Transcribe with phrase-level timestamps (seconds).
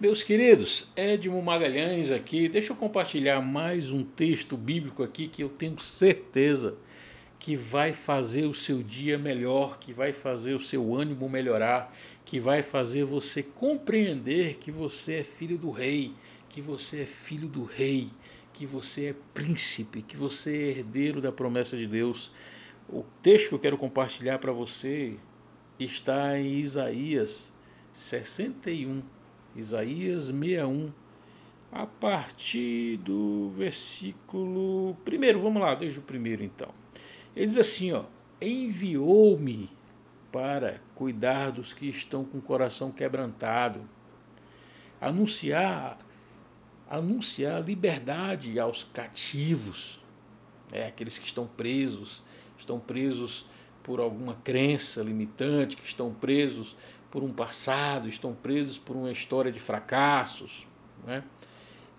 [0.00, 2.48] Meus queridos, Edmo Magalhães aqui.
[2.48, 6.74] Deixa eu compartilhar mais um texto bíblico aqui que eu tenho certeza
[7.38, 12.40] que vai fazer o seu dia melhor, que vai fazer o seu ânimo melhorar, que
[12.40, 16.12] vai fazer você compreender que você é filho do rei,
[16.48, 18.08] que você é filho do rei,
[18.52, 22.32] que você é príncipe, que você é herdeiro da promessa de Deus.
[22.88, 25.14] O texto que eu quero compartilhar para você
[25.78, 27.54] está em Isaías
[27.92, 29.00] 61,
[29.56, 30.92] Isaías 61,
[31.70, 35.40] a partir do versículo primeiro.
[35.40, 36.68] Vamos lá, desde o primeiro então.
[37.34, 38.04] Ele diz assim, ó:
[38.40, 39.70] Enviou-me
[40.32, 43.80] para cuidar dos que estão com o coração quebrantado,
[45.00, 45.98] anunciar
[46.88, 50.00] anunciar liberdade aos cativos,
[50.72, 52.22] é, aqueles que estão presos,
[52.56, 53.46] estão presos
[53.84, 56.74] por alguma crença limitante, que estão presos
[57.10, 60.66] por um passado, estão presos por uma história de fracassos,
[61.06, 61.22] né?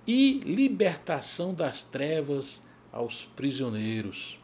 [0.06, 4.38] e libertação das trevas aos prisioneiros,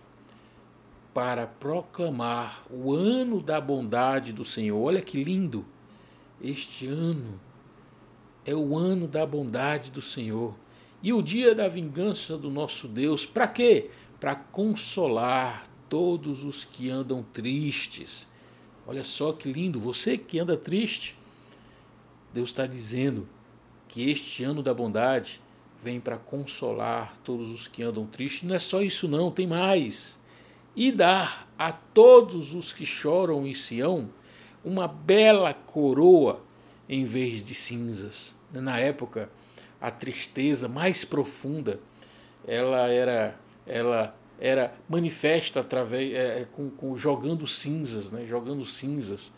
[1.14, 4.82] para proclamar o ano da bondade do Senhor.
[4.82, 5.66] Olha que lindo!
[6.40, 7.40] Este ano
[8.46, 10.56] é o ano da bondade do Senhor
[11.04, 13.26] e o dia da vingança do nosso Deus.
[13.26, 13.90] Para quê?
[14.20, 18.26] Para consolar todos os que andam tristes.
[18.88, 21.18] Olha só que lindo, você que anda triste,
[22.34, 23.28] Deus está dizendo
[23.90, 25.42] que este ano da bondade
[25.84, 28.48] vem para consolar todos os que andam tristes.
[28.48, 30.18] Não é só isso, não, tem mais.
[30.74, 34.10] E dar a todos os que choram em Sião
[34.64, 36.42] uma bela coroa
[36.88, 38.38] em vez de cinzas.
[38.50, 39.30] Na época,
[39.82, 41.82] a tristeza mais profunda
[42.48, 48.26] ela era ela era manifesta através é, com, com, jogando cinzas, né?
[48.26, 49.32] jogando cinzas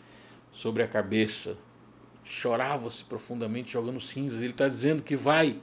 [0.50, 1.58] sobre a cabeça.
[2.24, 4.40] Chorava-se profundamente jogando cinzas.
[4.40, 5.58] Ele está dizendo que vai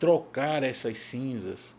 [0.00, 1.76] trocar essas cinzas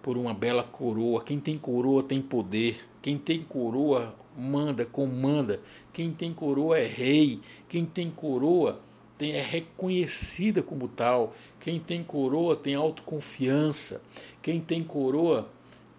[0.00, 1.24] por uma bela coroa.
[1.24, 2.78] Quem tem coroa tem poder.
[3.02, 5.60] Quem tem coroa manda, comanda.
[5.92, 7.40] Quem tem coroa é rei.
[7.68, 8.80] Quem tem coroa
[9.18, 11.34] tem, é reconhecida como tal.
[11.58, 14.00] Quem tem coroa tem autoconfiança.
[14.40, 15.48] Quem tem coroa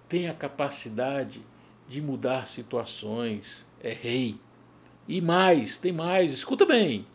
[0.08, 1.42] tem a capacidade
[1.88, 4.36] de mudar situações, é rei.
[5.08, 7.08] E mais, tem mais, escuta bem.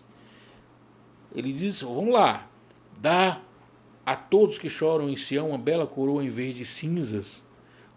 [1.34, 2.48] Ele diz: vamos lá,
[2.98, 3.40] dá
[4.04, 7.46] a todos que choram em Sião uma bela coroa em vez de cinzas,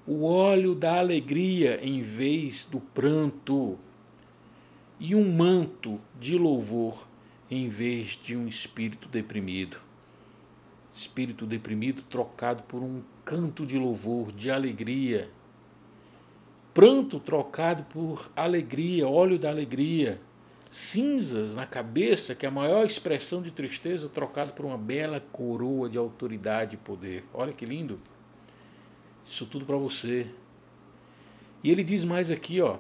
[0.06, 3.78] o óleo da alegria em vez do pranto,
[5.00, 7.08] e um manto de louvor
[7.50, 9.78] em vez de um espírito deprimido.
[10.94, 15.30] Espírito deprimido trocado por um canto de louvor, de alegria.
[16.74, 20.22] Pranto trocado por alegria, óleo da alegria.
[20.72, 25.90] Cinzas na cabeça, que é a maior expressão de tristeza, trocado por uma bela coroa
[25.90, 27.24] de autoridade e poder.
[27.34, 28.00] Olha que lindo.
[29.26, 30.28] Isso tudo para você.
[31.64, 32.78] E ele diz mais aqui, ó.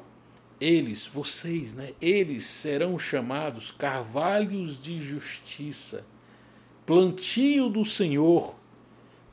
[0.59, 1.94] Eles, vocês, né?
[2.00, 6.06] Eles serão chamados carvalhos de justiça,
[6.85, 8.56] plantio do Senhor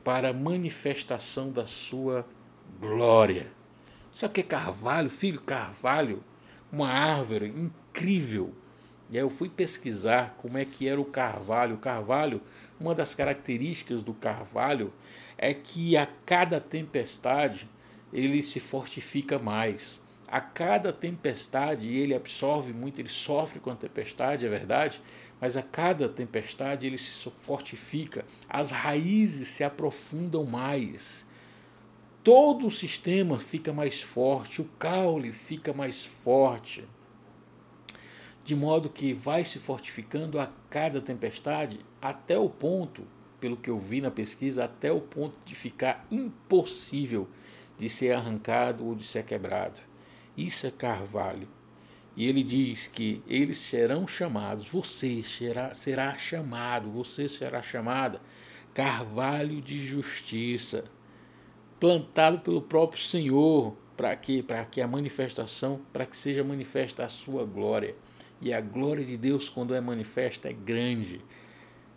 [0.03, 2.25] para a manifestação da sua
[2.79, 3.51] glória.
[4.11, 5.41] Sabe o que é carvalho, filho?
[5.41, 6.23] Carvalho,
[6.71, 8.53] uma árvore incrível.
[9.09, 11.75] E aí eu fui pesquisar como é que era o carvalho.
[11.75, 12.41] O carvalho,
[12.79, 14.91] uma das características do carvalho
[15.37, 17.69] é que a cada tempestade
[18.11, 20.01] ele se fortifica mais.
[20.33, 24.99] A cada tempestade ele absorve muito, ele sofre com a tempestade, é verdade,
[25.39, 31.23] mas a cada tempestade ele se fortifica, as raízes se aprofundam mais,
[32.23, 36.83] todo o sistema fica mais forte, o caule fica mais forte,
[38.43, 43.03] de modo que vai se fortificando a cada tempestade até o ponto,
[43.39, 47.29] pelo que eu vi na pesquisa, até o ponto de ficar impossível
[47.77, 49.92] de ser arrancado ou de ser quebrado.
[50.37, 51.47] Isso é carvalho.
[52.15, 58.21] E ele diz que eles serão chamados, você será, será chamado, você será chamada
[58.73, 60.85] carvalho de justiça,
[61.79, 67.09] plantado pelo próprio Senhor, para que para que a manifestação, para que seja manifesta a
[67.09, 67.95] sua glória.
[68.41, 71.21] E a glória de Deus quando é manifesta é grande.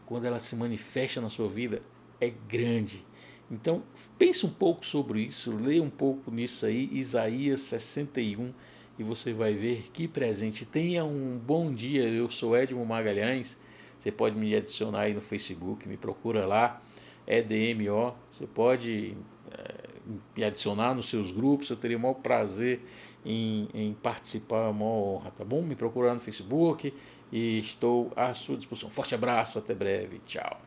[0.05, 1.83] Quando ela se manifesta na sua vida
[2.21, 3.05] é grande.
[3.51, 3.83] Então,
[4.19, 8.53] pense um pouco sobre isso, leia um pouco nisso aí, Isaías 61
[8.99, 10.65] e você vai ver que presente.
[10.65, 12.05] Tenha um bom dia.
[12.09, 13.57] Eu sou Edmo Magalhães.
[13.99, 16.81] Você pode me adicionar aí no Facebook, me procura lá,
[17.27, 18.15] EDMO.
[18.31, 19.17] Você pode
[19.51, 19.75] é,
[20.35, 21.69] me adicionar nos seus grupos.
[21.69, 22.81] Eu teria o maior prazer
[23.25, 25.63] em, em participar, a maior honra, tá bom?
[25.63, 26.95] Me procura lá no Facebook
[27.33, 28.91] e estou à sua disposição.
[28.91, 30.61] Forte abraço, até breve, tchau.